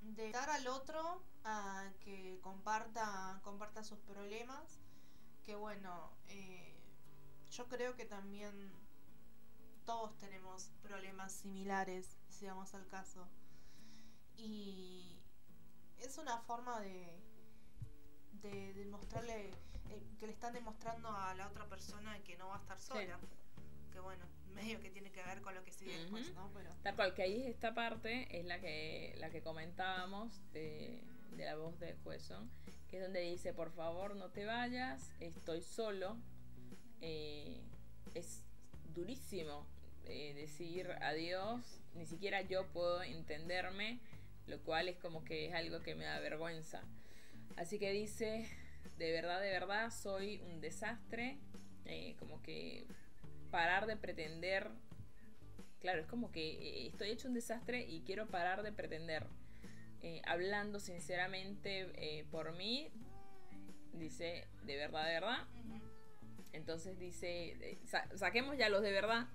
[0.00, 4.78] de dar al otro a que comparta comparta sus problemas
[5.44, 6.12] que bueno
[7.50, 8.72] yo creo que también
[9.88, 13.26] todos tenemos problemas similares, si vamos al caso.
[14.36, 15.18] Y
[15.96, 17.18] es una forma de,
[18.42, 19.48] de demostrarle,
[19.88, 23.18] eh, que le están demostrando a la otra persona que no va a estar sola.
[23.90, 26.50] Que bueno, medio que tiene que ver con lo que sigue después, ¿no?
[26.52, 26.70] Pero...
[26.82, 31.56] Tal cual, que ahí esta parte es la que, la que comentábamos de, de la
[31.56, 32.50] voz de Jueson,
[32.88, 36.18] que es donde dice, por favor no te vayas, estoy solo.
[37.00, 37.64] Eh,
[38.12, 38.44] es
[38.92, 39.66] durísimo
[40.08, 41.60] eh, decir adiós,
[41.94, 44.00] ni siquiera yo puedo entenderme,
[44.46, 46.82] lo cual es como que es algo que me da vergüenza.
[47.56, 48.48] Así que dice,
[48.98, 51.38] de verdad, de verdad, soy un desastre,
[51.84, 52.86] eh, como que
[53.50, 54.70] parar de pretender,
[55.80, 59.26] claro, es como que eh, estoy hecho un desastre y quiero parar de pretender.
[60.24, 62.88] hablando sinceramente por mí,
[63.92, 65.48] dice, de verdad, de verdad,
[66.52, 67.78] entonces dice, eh,
[68.14, 69.28] saquemos ya los de verdad.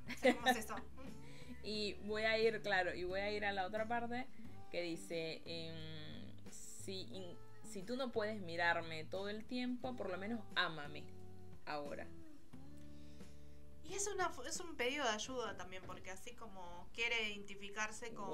[0.55, 0.75] eso.
[1.63, 4.27] y voy a ir, claro, y voy a ir a la otra parte
[4.71, 10.41] que dice, em, si, si tú no puedes mirarme todo el tiempo, por lo menos
[10.55, 11.03] ámame
[11.65, 12.07] ahora.
[13.83, 18.29] Y es, una, es un pedido de ayuda también, porque así como quiere identificarse con...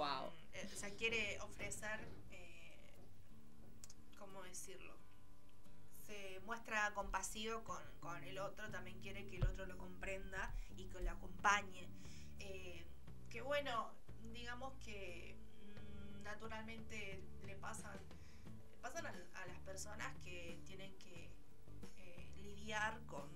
[0.53, 1.99] Eh, o sea, quiere ofrecer...
[2.31, 2.77] Eh,
[4.17, 4.95] ¿Cómo decirlo?
[6.09, 10.85] Se muestra compasivo con, con, el otro, también quiere que el otro lo comprenda y
[10.85, 11.87] que lo acompañe.
[12.39, 12.83] Eh,
[13.29, 13.91] que bueno,
[14.33, 17.95] digamos que mm, naturalmente le pasan,
[18.81, 21.29] pasan a, las personas que tienen que
[21.97, 23.29] eh, lidiar con,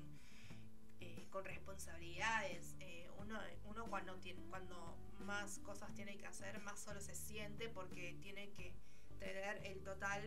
[0.99, 2.75] eh, con responsabilidades.
[3.19, 8.17] uno, uno cuando, tiene, cuando más cosas tiene que hacer, más solo se siente porque
[8.19, 8.73] tiene que
[9.19, 10.21] tener el total,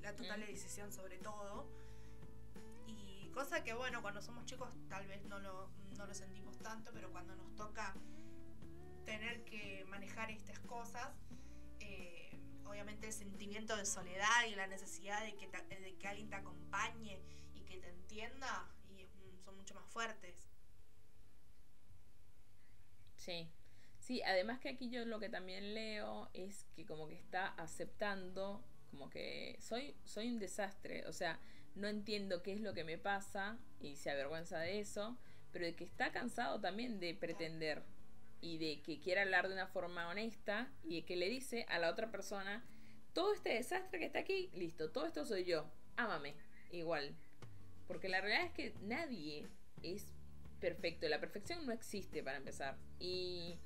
[0.00, 1.87] la total decisión sobre todo.
[3.32, 7.10] Cosa que, bueno, cuando somos chicos tal vez no lo, no lo sentimos tanto, pero
[7.12, 7.94] cuando nos toca
[9.04, 11.08] tener que manejar estas cosas,
[11.78, 16.36] eh, obviamente el sentimiento de soledad y la necesidad de que, de que alguien te
[16.36, 17.22] acompañe
[17.54, 19.06] y que te entienda y
[19.44, 20.50] son mucho más fuertes.
[23.16, 23.48] Sí,
[24.00, 28.64] sí, además que aquí yo lo que también leo es que como que está aceptando,
[28.90, 31.38] como que soy, soy un desastre, o sea,
[31.78, 35.16] no entiendo qué es lo que me pasa y se avergüenza de eso,
[35.52, 37.82] pero de que está cansado también de pretender
[38.40, 41.78] y de que quiere hablar de una forma honesta y de que le dice a
[41.78, 42.64] la otra persona,
[43.12, 46.34] todo este desastre que está aquí, listo, todo esto soy yo, ámame,
[46.70, 47.14] igual.
[47.86, 49.48] Porque la realidad es que nadie
[49.82, 50.12] es
[50.60, 52.76] perfecto, la perfección no existe para empezar.
[52.98, 53.58] Y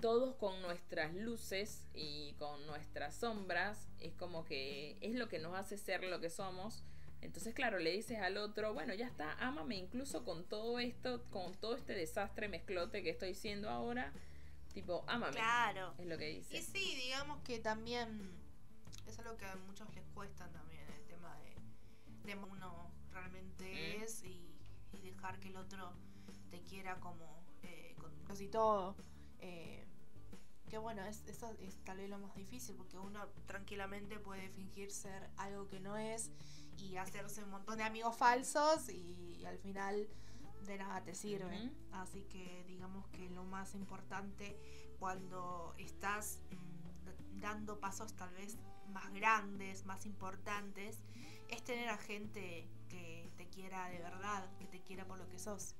[0.00, 5.54] todos con nuestras luces y con nuestras sombras, es como que es lo que nos
[5.54, 6.82] hace ser lo que somos
[7.22, 11.54] entonces, claro, le dices al otro, bueno, ya está, ámame incluso con todo esto, con
[11.54, 14.12] todo este desastre mezclote que estoy siendo ahora,
[14.74, 15.32] tipo, ámame.
[15.32, 15.94] Claro.
[15.98, 16.58] Es lo que dice.
[16.58, 18.32] Y sí, digamos que también
[19.06, 24.02] es algo que a muchos les cuesta también, el tema de, de uno realmente mm.
[24.02, 24.48] es y,
[25.00, 25.92] dejar que el otro
[26.50, 28.96] te quiera como eh, con casi todo.
[29.40, 29.84] Eh,
[30.68, 34.90] que bueno, es, eso es tal vez lo más difícil porque uno tranquilamente puede fingir
[34.90, 36.30] ser algo que no es
[36.78, 40.08] y hacerse un montón de amigos falsos y, al final
[40.66, 41.70] de nada te sirve.
[41.92, 44.56] Así que digamos que lo más importante
[44.98, 48.56] cuando estás mm, dando pasos tal vez
[48.88, 51.02] más grandes, más importantes,
[51.48, 55.38] es tener a gente que te quiera de verdad, que te quiera por lo que
[55.38, 55.74] sos.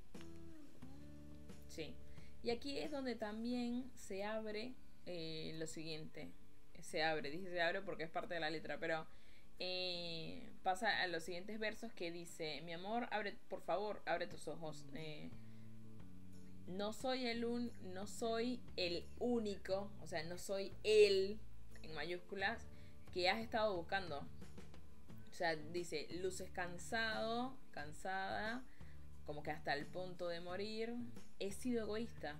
[1.69, 1.95] Sí.
[2.43, 4.75] Y aquí es donde también se abre
[5.07, 6.33] eh, lo siguiente.
[6.81, 9.07] Se abre, dice se abre porque es parte de la letra, pero
[9.59, 14.49] eh, pasa a los siguientes versos que dice, mi amor, abre, por favor, abre tus
[14.49, 14.87] ojos.
[14.95, 15.31] Eh,
[16.67, 21.39] no soy el un, no soy el único, o sea, no soy él
[21.83, 22.67] en mayúsculas
[23.13, 24.27] que has estado buscando.
[25.31, 28.63] O sea, dice, luces cansado, cansada,
[29.27, 30.95] como que hasta el punto de morir.
[31.39, 32.37] He sido egoísta.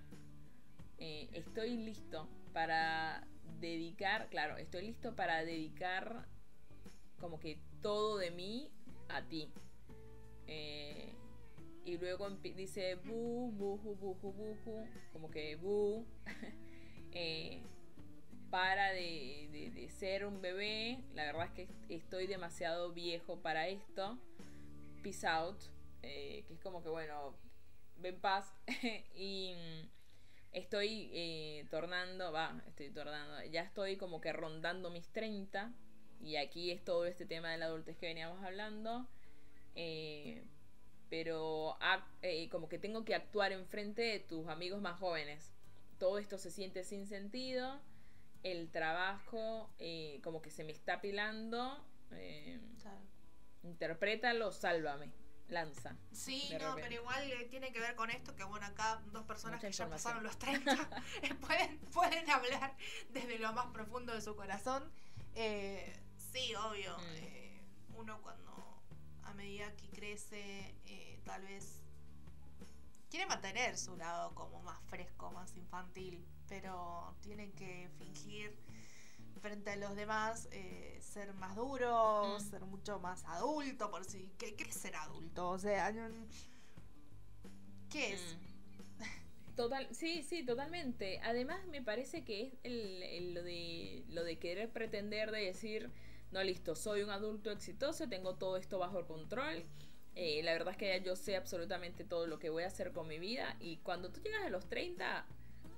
[0.99, 3.27] Eh, estoy listo para
[3.59, 6.27] dedicar, claro, estoy listo para dedicar
[7.23, 8.69] como que todo de mí
[9.07, 9.49] a ti.
[10.45, 11.15] Eh,
[11.85, 16.05] y luego dice bu, buju, buju, buju, como que bu,
[17.13, 17.63] eh,
[18.49, 24.19] para de, ser un bebé, la verdad es que estoy demasiado viejo para esto,
[25.01, 25.61] peace out,
[26.01, 27.37] eh, que es como que bueno,
[27.99, 28.53] ven paz,
[29.15, 29.55] y
[30.51, 35.73] estoy tornando, va, estoy tornando, ya estoy como que rondando mis 30,
[36.23, 39.05] y aquí es todo este tema de la adultez que veníamos hablando,
[39.75, 40.43] eh,
[41.09, 41.77] pero
[42.21, 45.51] eh, como que tengo que actuar enfrente de tus amigos más jóvenes.
[45.99, 47.79] Todo esto se siente sin sentido,
[48.41, 51.85] el trabajo eh, como que se me está pilando.
[52.13, 52.59] Eh,
[53.63, 55.11] Interprétalo, sálvame,
[55.47, 55.95] lanza.
[56.11, 59.71] Sí, no, pero igual tiene que ver con esto, que bueno, acá dos personas que
[59.71, 60.89] ya pasaron los 30
[61.47, 62.75] pueden, pueden hablar
[63.11, 64.83] desde lo más profundo de su corazón.
[66.33, 67.95] Sí, obvio, mm.
[67.95, 68.51] uno cuando
[69.23, 71.81] a medida que crece, eh, tal vez
[73.09, 78.57] quiere mantener su lado como más fresco, más infantil, pero tiene que fingir
[79.41, 82.49] frente a los demás eh, ser más duro, mm.
[82.49, 85.49] ser mucho más adulto, por si ¿qué, es ser adulto?
[85.49, 85.93] O sea,
[87.89, 88.37] ¿qué es?
[88.39, 88.53] Mm.
[89.55, 91.19] Total, sí, sí, totalmente.
[91.21, 95.91] Además me parece que es el, lo de lo de querer pretender de decir
[96.33, 99.63] no, listo, soy un adulto exitoso, tengo todo esto bajo control.
[100.15, 103.07] Eh, la verdad es que yo sé absolutamente todo lo que voy a hacer con
[103.07, 103.55] mi vida.
[103.59, 105.25] Y cuando tú llegas a los 30,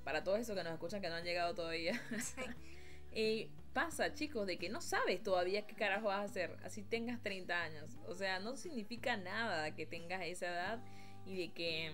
[0.05, 2.01] para todos esos que nos escuchan que no han llegado todavía,
[3.11, 7.21] eh, pasa, chicos, de que no sabes todavía qué carajo vas a hacer, así tengas
[7.21, 7.97] 30 años.
[8.07, 10.83] O sea, no significa nada que tengas esa edad
[11.25, 11.91] y de que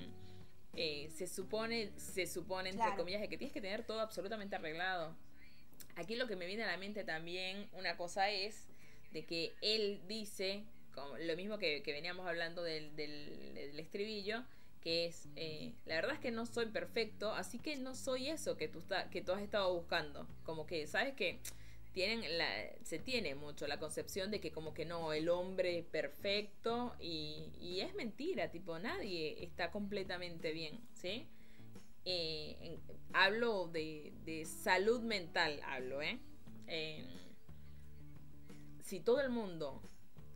[0.75, 5.15] eh, se supone, se supone, entre comillas, de que tienes que tener todo absolutamente arreglado.
[5.95, 8.67] Aquí lo que me viene a la mente también, una cosa es
[9.11, 14.43] de que él dice, como lo mismo que, veníamos hablando del, del, estribillo,
[14.81, 18.57] que es, eh, la verdad es que no soy perfecto, así que no soy eso
[18.57, 20.27] que tú, que tú has estado buscando.
[20.43, 21.39] Como que, ¿sabes que
[21.93, 22.47] Tienen la,
[22.83, 27.81] se tiene mucho la concepción de que como que no, el hombre perfecto y, y
[27.81, 31.27] es mentira, tipo, nadie está completamente bien, ¿sí?
[32.05, 32.79] Eh,
[33.13, 36.19] hablo de, de, salud mental, hablo, ¿eh?
[38.81, 39.81] si todo el mundo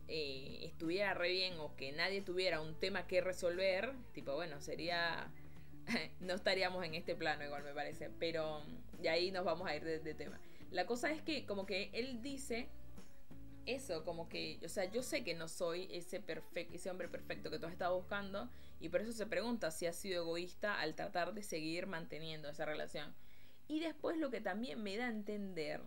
[0.08, 5.30] eh, estuviera re bien o que nadie tuviera un tema que resolver, tipo, bueno, sería...
[6.20, 8.62] no estaríamos en este plano igual me parece, pero
[9.00, 10.40] de ahí nos vamos a ir de tema.
[10.70, 12.68] La cosa es que como que él dice
[13.66, 17.50] eso, como que, o sea, yo sé que no soy ese, perfecto, ese hombre perfecto
[17.50, 18.48] que tú has estado buscando
[18.80, 22.64] y por eso se pregunta si has sido egoísta al tratar de seguir manteniendo esa
[22.64, 23.14] relación.
[23.68, 25.82] Y después lo que también me da a entender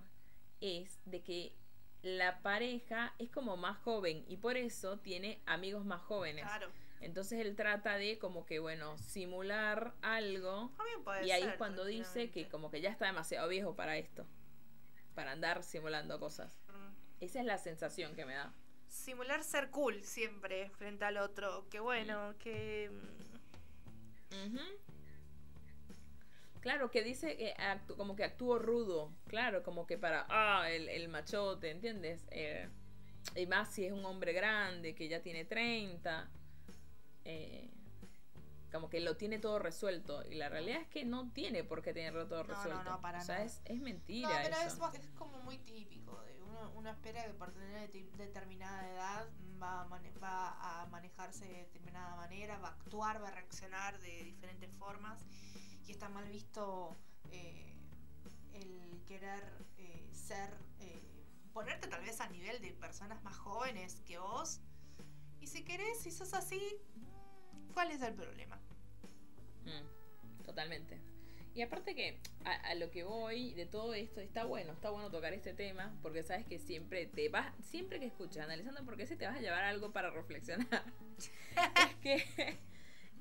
[0.60, 1.56] es de que
[2.02, 6.44] la pareja es como más joven y por eso tiene amigos más jóvenes.
[6.46, 6.70] Claro.
[7.02, 10.72] Entonces él trata de como que, bueno, simular algo.
[11.24, 14.26] y ahí es cuando dice que como que ya está demasiado viejo para esto.
[15.16, 16.52] Para andar simulando cosas.
[17.20, 18.54] Esa es la sensación que me da.
[18.88, 21.68] Simular ser cool siempre frente al otro.
[21.70, 22.92] Que bueno, que...
[26.62, 27.56] Claro, que dice que
[27.96, 29.14] como que actúo rudo.
[29.28, 32.28] Claro, como que para, ah, el, el machote, ¿entiendes?
[32.32, 32.70] Eh,
[33.36, 36.30] y más si es un hombre grande, que ya tiene 30.
[37.26, 37.70] Eh,
[38.72, 40.24] como que lo tiene todo resuelto.
[40.26, 42.84] Y la realidad es que no tiene por qué tenerlo todo resuelto.
[42.84, 44.30] No, no, para o sea, es, es, mentira.
[44.30, 46.22] No, pero Es, es, como muy típico.
[46.24, 49.30] De uno, uno espera que por tener determinada edad
[49.62, 49.88] va a,
[50.22, 55.26] va a manejarse de determinada manera, va a actuar, va a reaccionar de diferentes formas.
[55.88, 56.98] Y está mal visto
[57.32, 57.76] eh,
[58.54, 59.44] el querer
[59.78, 61.02] eh, ser, eh,
[61.54, 64.62] ponerte tal vez a nivel de personas más jóvenes que vos.
[65.40, 66.62] Y si querés, si sos así,
[67.74, 68.58] ¿Cuál es el problema?
[69.66, 71.00] Mm, totalmente.
[71.54, 75.34] Y aparte que a, lo que voy de todo esto, está bueno, está bueno tocar
[75.34, 79.16] este tema, porque sabes que siempre te vas, siempre que escuchas, analizando por qué se
[79.16, 80.84] te vas a llevar algo para reflexionar.
[81.90, 82.60] es que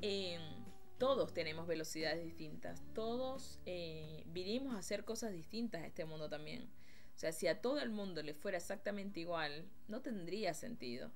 [0.02, 0.40] em,
[0.98, 6.68] todos tenemos velocidades distintas, todos eh, vinimos a hacer cosas distintas a este mundo también.
[7.16, 11.10] O sea, si a todo el mundo le fuera exactamente igual, no tendría sentido.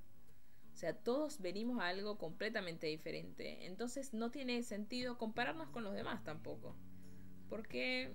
[0.73, 3.67] O sea, todos venimos a algo completamente diferente.
[3.67, 6.75] Entonces no tiene sentido compararnos con los demás tampoco.
[7.53, 8.15] Porque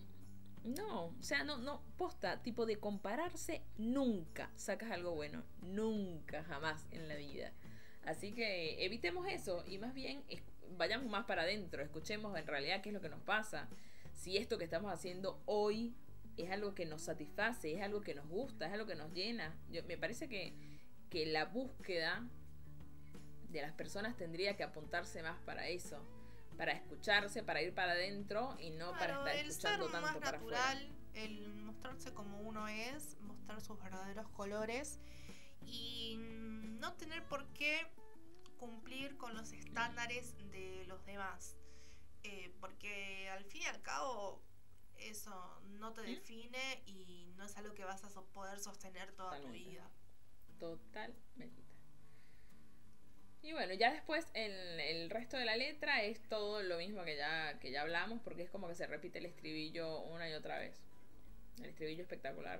[0.64, 5.44] no, o sea, no, no, posta, tipo de compararse, nunca sacas algo bueno.
[5.62, 7.54] Nunca, jamás en la vida.
[8.04, 10.24] Así que evitemos eso y más bien
[10.76, 13.70] vayamos más para adentro, escuchemos en realidad qué es lo que nos pasa.
[14.16, 15.94] Si esto que estamos haciendo hoy
[16.36, 19.56] es algo que nos satisface, es algo que nos gusta, es algo que nos llena.
[19.70, 20.56] Yo, me parece que,
[21.12, 22.28] que la búsqueda
[23.52, 26.04] de las personas tendría que apuntarse más para eso,
[26.58, 31.54] para escucharse, para ir para adentro y no para estar escuchando tanto para natural, El
[31.54, 35.00] mostrarse como uno es, mostrar sus verdaderos colores
[35.66, 37.88] y no tener por qué
[38.58, 41.58] cumplir con los estándares de los demás.
[42.24, 44.42] Eh, porque al fin y al cabo
[44.98, 49.50] eso no te define y no es algo que vas a poder sostener toda tu
[49.50, 49.90] vida.
[50.60, 51.67] Totalmente.
[53.48, 57.16] Y bueno, ya después el, el, resto de la letra es todo lo mismo que
[57.16, 60.60] ya, que ya hablamos, porque es como que se repite el estribillo una y otra
[60.60, 60.76] vez.
[61.60, 62.60] El estribillo espectacular.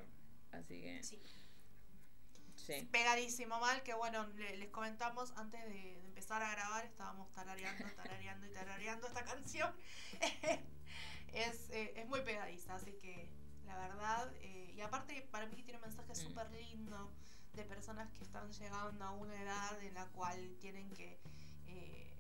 [0.54, 1.04] Así que.
[1.04, 2.88] Sí.
[2.90, 8.50] Pegadísimo mal, que bueno, les comentamos antes de, empezar a grabar, estábamos tarareando, tarareando y
[8.52, 9.76] tarareando esta canción.
[11.34, 13.28] es, eh, es muy pegadiza, así que
[13.66, 16.16] la verdad, eh, y aparte para mí tiene un mensaje mm.
[16.16, 17.12] súper lindo
[17.58, 21.20] de personas que están llegando a una edad en la cual tienen que
[21.66, 22.16] eh,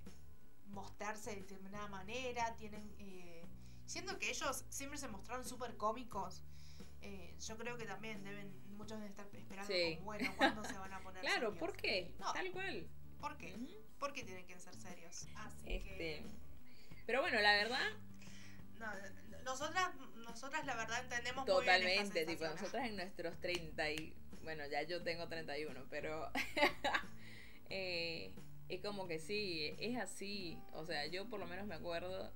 [0.65, 2.93] mostrarse de determinada manera, tienen...
[2.99, 3.45] Eh,
[3.85, 6.43] siendo que ellos siempre se mostraron súper cómicos,
[7.01, 10.91] eh, yo creo que también deben, muchos deben estar esperando como, bueno, ¿cuándo se van
[10.91, 12.13] a poner Claro, ¿por qué?
[12.33, 12.87] Tal cual.
[13.21, 13.55] ¿Por qué?
[13.99, 15.27] ¿Por qué tienen que ser serios?
[15.35, 16.25] Así este, que...
[17.05, 17.91] Pero bueno, la verdad...
[18.79, 18.87] No,
[19.43, 24.15] nosotras, nosotras la verdad entendemos Totalmente, muy bien tipo, nosotras en nuestros 30 y
[24.47, 26.31] bueno, ya yo tengo 31, pero
[27.69, 28.31] eh,
[28.69, 30.57] es como que sí, es así.
[30.71, 32.31] O sea, yo por lo menos me acuerdo,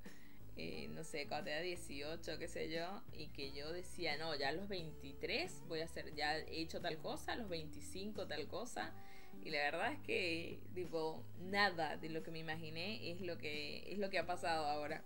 [0.57, 4.49] eh, no sé, cuando tenía 18, qué sé yo, y que yo decía, no, ya
[4.49, 8.45] a los 23 voy a hacer, ya he hecho tal cosa, a los 25 tal
[8.49, 8.93] cosa.
[9.41, 13.89] Y la verdad es que, tipo, nada de lo que me imaginé es lo que,
[13.89, 15.01] es lo que ha pasado ahora.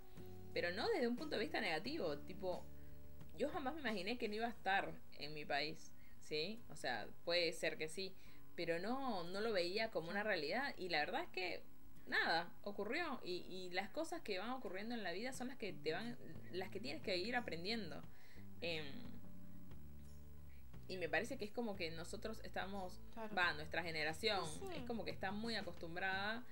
[0.55, 2.65] Pero no desde un punto de vista negativo, tipo,
[3.37, 5.94] yo jamás me imaginé que no iba a estar en mi país.
[6.26, 6.61] ¿Sí?
[6.69, 8.13] O sea, puede ser que sí,
[8.55, 11.63] pero no, no lo veía como una realidad y la verdad es que
[12.07, 15.73] nada, ocurrió y, y las cosas que van ocurriendo en la vida son las que
[15.73, 16.17] te van,
[16.51, 18.01] las que tienes que ir aprendiendo.
[18.61, 18.86] Em,
[20.88, 22.99] y me parece que es como que nosotros estamos,
[23.38, 24.43] va, nuestra generación
[24.76, 26.43] es como que está muy acostumbrada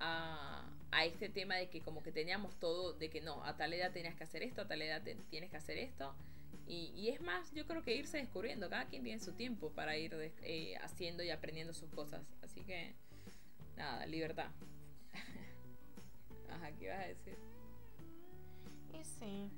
[0.00, 3.74] a, a, este tema de que como que teníamos todo, de que no, a tal
[3.74, 6.14] edad tenías que hacer esto, a tal edad tienes que hacer esto.
[6.66, 10.14] Y, es más, yo creo que irse descubriendo, cada quien tiene su tiempo para ir
[10.42, 12.22] eh, haciendo y aprendiendo sus cosas.
[12.42, 12.94] Así que,
[13.76, 14.50] nada, libertad.
[16.50, 17.38] Ajá, ¿qué ibas a decir?
[18.92, 19.50] Y sí,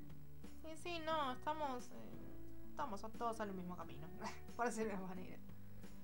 [0.71, 4.07] y sí, no, estamos, eh, estamos todos al mismo camino,
[4.55, 5.37] por decirlo de manera.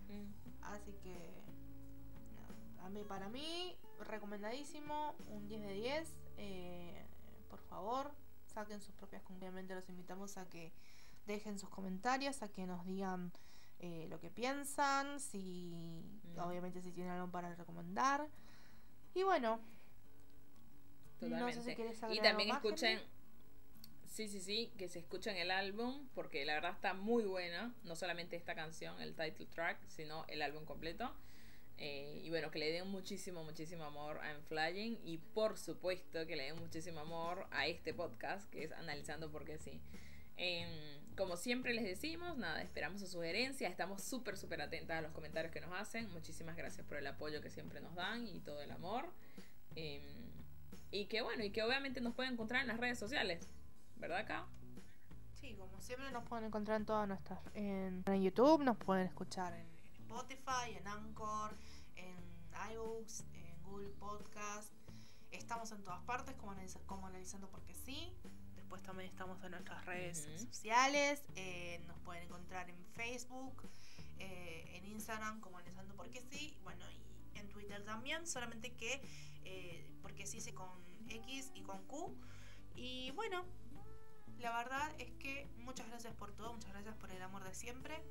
[0.08, 0.64] Mm.
[0.64, 1.44] Así que,
[2.82, 6.18] a mí, para mí, recomendadísimo, un 10 de 10.
[6.38, 7.06] Eh,
[7.50, 8.12] por favor,
[8.54, 9.70] saquen sus propias conclusiones.
[9.70, 10.72] Los invitamos a que
[11.26, 13.32] dejen sus comentarios, a que nos digan
[13.80, 16.04] eh, lo que piensan, si
[16.36, 16.40] mm.
[16.40, 18.28] obviamente si tienen algo para recomendar.
[19.14, 19.60] Y bueno,
[21.22, 23.00] no sé si quieres Y también escuchen,
[24.08, 27.96] sí, sí, sí, que se escuchen el álbum, porque la verdad está muy buena, no
[27.96, 31.14] solamente esta canción, el title track, sino el álbum completo.
[31.78, 35.00] Eh, y bueno, que le den muchísimo, muchísimo amor a I'm Flying.
[35.04, 39.58] Y por supuesto que le den muchísimo amor a este podcast, que es Analizando porque
[39.58, 39.82] sí.
[40.38, 40.70] Em,
[41.16, 43.68] como siempre les decimos, nada, esperamos su sugerencia.
[43.68, 46.10] Estamos súper, súper atentas a los comentarios que nos hacen.
[46.12, 49.12] Muchísimas gracias por el apoyo que siempre nos dan y todo el amor.
[49.76, 50.04] Em,
[50.92, 53.50] y que bueno, y que obviamente nos pueden encontrar en las redes sociales.
[53.96, 54.48] ¿Verdad, acá?
[55.34, 57.40] Sí, como siempre nos pueden encontrar en todas nuestras.
[57.54, 59.73] En, YouTube, nos pueden escuchar en
[60.04, 61.56] Spotify, en Anchor,
[61.96, 62.18] en
[62.74, 64.72] iBooks, en Google Podcast.
[65.32, 66.54] Estamos en todas partes como,
[66.86, 68.14] como analizando porque sí.
[68.56, 71.24] Después también estamos en nuestras redes sociales.
[71.36, 73.70] Eh, nos pueden encontrar en Facebook,
[74.20, 76.58] eh, en Instagram como analizando porque sí.
[76.64, 78.28] Bueno, y en Twitter también.
[78.28, 79.02] Solamente que
[79.46, 80.70] eh, porque sí se con
[81.08, 82.14] X y con Q.
[82.76, 83.46] Y bueno,
[84.40, 88.04] la verdad es que muchas gracias por todo, muchas gracias por el amor de siempre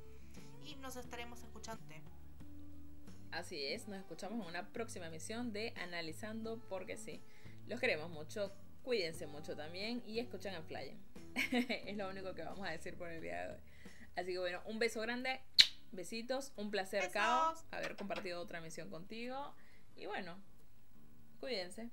[0.65, 1.83] y nos estaremos escuchando.
[3.31, 7.21] Así es, nos escuchamos en una próxima emisión de Analizando porque sí.
[7.67, 8.53] Los queremos mucho,
[8.83, 10.99] cuídense mucho también y escuchen a Flyen.
[11.51, 13.59] es lo único que vamos a decir por el día de hoy.
[14.15, 15.41] Así que bueno, un beso grande,
[15.91, 19.55] besitos, un placer, Kao, haber compartido otra emisión contigo.
[19.95, 20.37] Y bueno,
[21.39, 21.89] cuídense.